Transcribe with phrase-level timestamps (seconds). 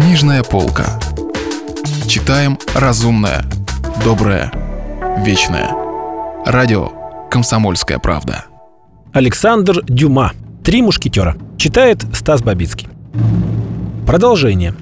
[0.00, 0.98] Книжная полка.
[2.08, 3.44] Читаем разумное,
[4.02, 4.50] доброе,
[5.18, 5.74] вечное.
[6.46, 6.88] Радио
[7.30, 8.46] «Комсомольская правда».
[9.12, 10.32] Александр Дюма.
[10.64, 11.36] «Три мушкетера».
[11.58, 12.88] Читает Стас Бабицкий.
[14.06, 14.74] Продолжение.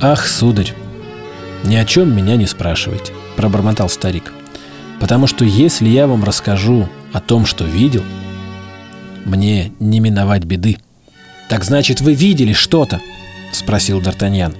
[0.00, 0.74] «Ах, сударь,
[1.62, 4.32] ни о чем меня не спрашивайте»,— пробормотал старик.
[5.00, 8.04] «Потому что если я вам расскажу о том, что видел,
[9.24, 10.76] мне не миновать беды».
[11.48, 13.00] «Так значит, вы видели что-то?»—
[13.52, 14.54] спросил Д'Артаньян.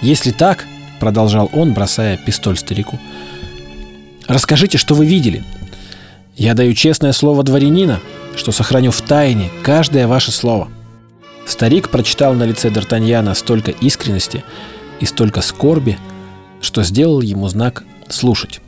[0.00, 0.64] «Если так,—
[1.00, 2.98] продолжал он, бросая пистоль старику,—
[4.26, 5.44] расскажите, что вы видели.
[6.34, 8.00] Я даю честное слово дворянина,
[8.34, 10.68] что сохраню в тайне каждое ваше слово».
[11.46, 14.42] Старик прочитал на лице Д'Артаньяна столько искренности
[15.00, 15.98] и столько скорби,
[16.62, 18.60] что сделал ему знак «слушать».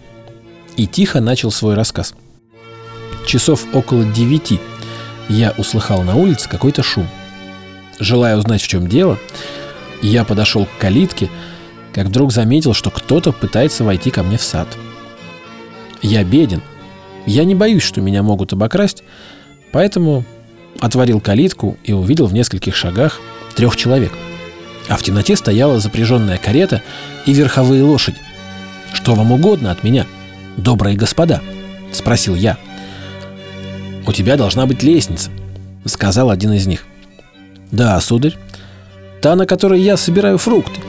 [0.78, 2.14] И тихо начал свой рассказ.
[3.26, 4.60] Часов около девяти
[5.28, 7.06] я услыхал на улице какой-то шум.
[7.98, 9.18] Желая узнать, в чем дело,
[10.02, 11.30] я подошел к калитке,
[11.92, 14.68] как вдруг заметил, что кто-то пытается войти ко мне в сад.
[16.00, 16.62] Я беден.
[17.26, 19.02] Я не боюсь, что меня могут обокрасть,
[19.72, 20.24] поэтому
[20.78, 23.20] отворил калитку и увидел в нескольких шагах
[23.56, 24.12] трех человек.
[24.88, 26.82] А в темноте стояла запряженная карета
[27.26, 28.18] и верховые лошади.
[28.94, 30.06] «Что вам угодно от меня,
[30.58, 31.40] добрые господа?»–
[31.92, 32.58] спросил я.
[34.06, 35.30] «У тебя должна быть лестница»,–
[35.86, 36.86] сказал один из них.
[37.70, 38.36] «Да, сударь,
[39.22, 40.80] та, на которой я собираю фрукты.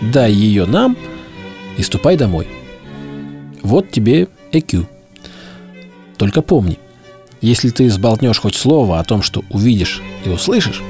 [0.00, 0.96] Дай ее нам
[1.76, 2.48] и ступай домой.
[3.62, 4.88] Вот тебе ЭКЮ.
[6.16, 6.78] Только помни–
[7.40, 10.82] если ты сболтнешь хоть слово о том, что увидишь и услышишь,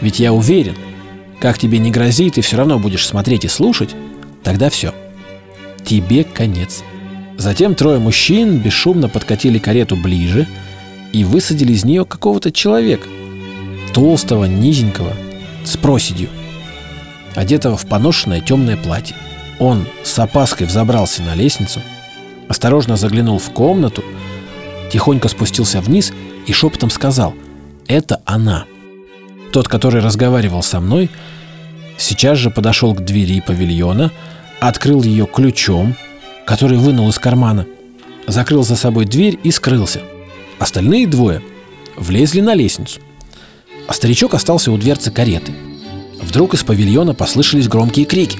[0.00, 0.74] ведь я уверен,
[1.38, 3.94] как тебе не грозит, ты все равно будешь смотреть и слушать,
[4.42, 4.94] тогда все.
[5.84, 6.82] Тебе конец.
[7.38, 10.46] Затем трое мужчин бесшумно подкатили карету ближе
[11.12, 13.08] и высадили из нее какого-то человека.
[13.92, 15.12] Толстого, низенького,
[15.64, 16.28] с проседью,
[17.34, 19.16] одетого в поношенное темное платье.
[19.58, 21.80] Он с опаской взобрался на лестницу,
[22.48, 24.02] осторожно заглянул в комнату–
[24.92, 26.12] тихонько спустился вниз
[26.46, 27.34] и шепотом сказал
[27.88, 28.66] «Это она».
[29.50, 31.10] Тот, который разговаривал со мной,
[31.96, 34.12] сейчас же подошел к двери павильона,
[34.68, 35.96] открыл ее ключом,
[36.46, 37.66] который вынул из кармана,
[38.28, 40.02] закрыл за собой дверь и скрылся.
[40.60, 41.42] Остальные двое
[41.96, 43.00] влезли на лестницу,
[43.88, 45.52] а старичок остался у дверцы кареты.
[46.20, 48.38] Вдруг из павильона послышались громкие крики.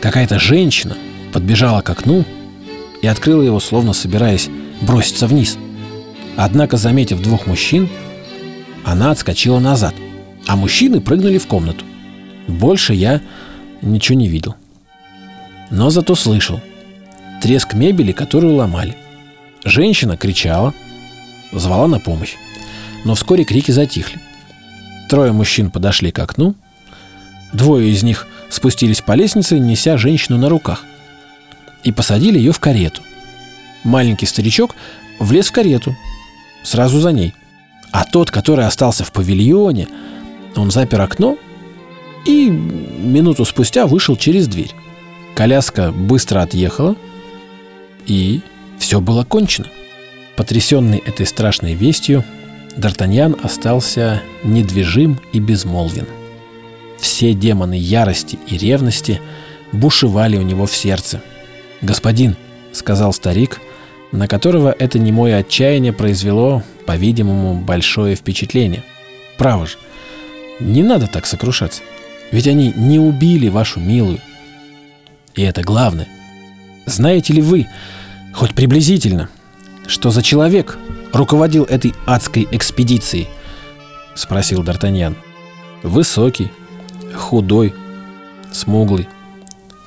[0.00, 0.96] Какая-то женщина
[1.34, 2.24] подбежала к окну
[3.02, 4.48] и открыла его, словно собираясь
[4.80, 5.58] броситься вниз.
[6.38, 7.90] Однако, заметив двух мужчин,
[8.82, 9.94] она отскочила назад,
[10.46, 11.84] а мужчины прыгнули в комнату.
[12.46, 13.20] Больше я
[13.82, 14.54] ничего не видел.
[15.70, 16.60] Но зато слышал
[17.42, 18.96] треск мебели, которую ломали.
[19.64, 20.74] Женщина кричала,
[21.52, 22.34] звала на помощь.
[23.04, 24.20] Но вскоре крики затихли.
[25.08, 26.54] Трое мужчин подошли к окну.
[27.52, 30.84] Двое из них спустились по лестнице, неся женщину на руках.
[31.84, 33.02] И посадили ее в карету
[33.84, 34.74] маленький старичок
[35.18, 35.96] влез в карету,
[36.62, 37.34] сразу за ней.
[37.90, 39.88] А тот, который остался в павильоне,
[40.54, 41.36] он запер окно
[42.26, 44.74] и минуту спустя вышел через дверь.
[45.38, 46.96] Коляска быстро отъехала,
[48.06, 48.40] и
[48.80, 49.68] все было кончено.
[50.34, 52.24] Потрясенный этой страшной вестью,
[52.76, 56.08] Д'Артаньян остался недвижим и безмолвен.
[56.98, 59.20] Все демоны ярости и ревности
[59.70, 61.22] бушевали у него в сердце.
[61.82, 62.34] «Господин»,—
[62.72, 63.60] сказал старик,
[64.10, 68.82] на которого это немое отчаяние произвело, по-видимому, большое впечатление.
[69.36, 69.76] Право же,
[70.58, 71.82] не надо так сокрушаться.
[72.32, 74.18] Ведь они не убили вашу милую.
[75.34, 76.08] И это главное.
[76.86, 77.66] Знаете ли вы,
[78.34, 79.28] хоть приблизительно,
[79.86, 80.78] что за человек
[81.12, 83.28] руководил этой адской экспедицией?
[84.14, 85.14] Спросил Д'Артаньян.
[85.82, 86.50] Высокий,
[87.14, 87.74] худой,
[88.52, 89.08] смуглый.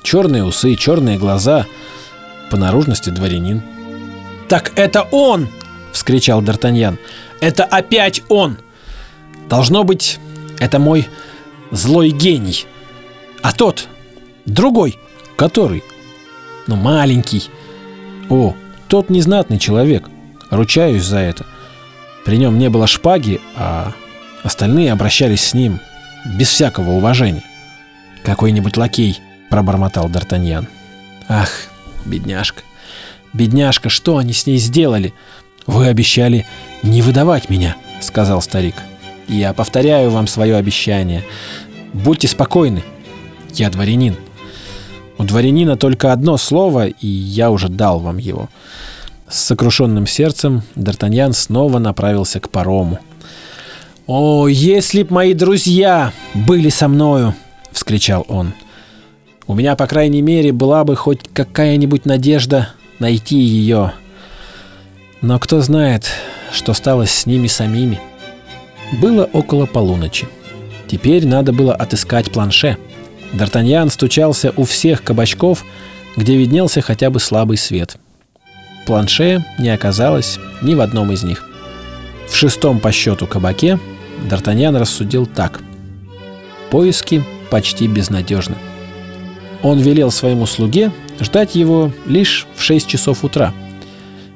[0.02, 1.66] Черные усы, черные глаза,
[2.50, 3.62] по наружности дворянин.
[4.48, 5.48] «Так это он!»—
[5.92, 6.98] вскричал Д'Артаньян.
[7.40, 8.58] «Это опять он!
[9.48, 10.18] Должно быть,
[10.58, 11.08] это мой
[11.70, 12.66] злой гений.
[13.42, 13.88] А тот,
[14.44, 14.98] другой,
[15.42, 15.82] который?
[16.68, 17.50] Ну, маленький.
[18.30, 18.54] О,
[18.86, 20.08] тот незнатный человек.
[20.50, 21.44] Ручаюсь за это.
[22.24, 23.92] При нем не было шпаги, а
[24.44, 25.80] остальные обращались с ним
[26.38, 27.42] без всякого уважения.
[28.22, 29.18] Какой-нибудь лакей,
[29.50, 30.68] пробормотал Д'Артаньян.
[31.28, 31.50] Ах,
[32.04, 32.62] бедняжка.
[33.32, 35.12] Бедняжка, что они с ней сделали?
[35.66, 36.46] Вы обещали
[36.84, 38.76] не выдавать меня, сказал старик.
[39.26, 41.24] Я повторяю вам свое обещание.
[41.92, 42.84] Будьте спокойны.
[43.54, 44.16] Я дворянин.
[45.22, 48.48] У дворянина только одно слово, и я уже дал вам его.
[49.28, 52.98] С сокрушенным сердцем Д'Артаньян снова направился к парому.
[54.08, 57.36] «О, если б мои друзья были со мною!»—
[57.70, 58.52] вскричал он.
[59.46, 63.92] «У меня, по крайней мере, была бы хоть какая-нибудь надежда найти ее.
[65.20, 66.10] Но кто знает,
[66.52, 68.00] что стало с ними самими?»
[69.00, 70.26] Было около полуночи.
[70.88, 72.76] Теперь надо было отыскать планше.
[73.32, 75.64] Д'Артаньян стучался у всех кабачков,
[76.16, 77.96] где виднелся хотя бы слабый свет.
[78.86, 81.44] Планше не оказалось ни в одном из них.
[82.28, 83.78] В шестом по счету кабаке
[84.28, 85.60] Д'Артаньян рассудил так.
[86.70, 88.56] Поиски почти безнадежны.
[89.62, 93.54] Он велел своему слуге ждать его лишь в 6 часов утра.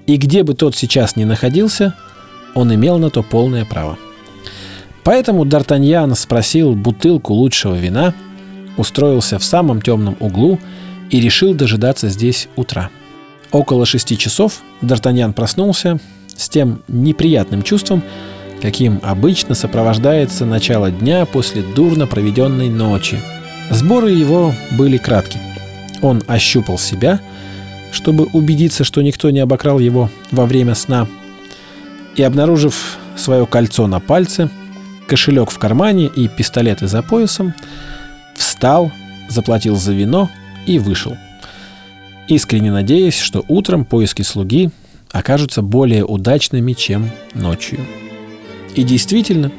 [0.06, 1.94] И где бы тот сейчас ни находился,
[2.54, 3.98] он имел на то полное право.
[5.02, 8.14] Поэтому Д'Артаньян спросил бутылку лучшего вина,
[8.76, 10.58] устроился в самом темном углу
[11.10, 12.90] и решил дожидаться здесь утра.
[13.52, 15.98] Около шести часов Д'Артаньян проснулся
[16.36, 18.02] с тем неприятным чувством,
[18.60, 23.20] каким обычно сопровождается начало дня после дурно проведенной ночи.
[23.70, 25.38] Сборы его были кратки.
[26.02, 27.20] Он ощупал себя,
[27.92, 31.06] чтобы убедиться, что никто не обокрал его во время сна,
[32.16, 34.50] и, обнаружив свое кольцо на пальце–
[35.06, 37.54] кошелек в кармане и пистолеты за поясом,
[38.56, 38.90] встал,
[39.28, 40.30] заплатил за вино
[40.64, 41.16] и вышел.
[42.26, 44.70] Искренне надеясь, что утром поиски слуги
[45.12, 47.78] окажутся более удачными, чем ночью.
[48.74, 49.52] И действительно,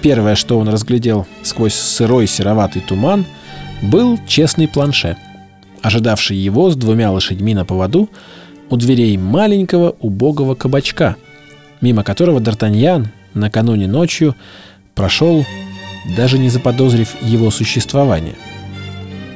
[0.00, 3.26] первое, что он разглядел сквозь сырой сероватый туман,
[3.82, 5.16] был честный планше,
[5.82, 8.08] ожидавший его с двумя лошадьми на поводу
[8.70, 11.16] у дверей маленького убогого кабачка,
[11.82, 14.34] мимо которого Д'Артаньян накануне ночью
[14.94, 15.44] прошел,
[16.16, 18.34] даже не заподозрив его существование.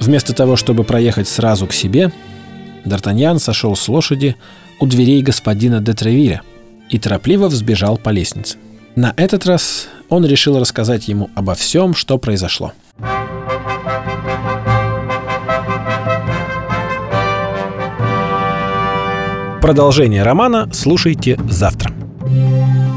[0.01, 2.13] Вместо того, чтобы проехать сразу к себе,
[2.85, 4.37] Д'Артаньян сошел с лошади
[4.81, 6.43] у дверей господина де Тревиля
[6.89, 8.59] и торопливо взбежал по лестнице.
[8.97, 12.73] На этот раз он решил рассказать ему обо всем, что произошло.
[19.63, 22.02] Продолжение романа слушайте завтра.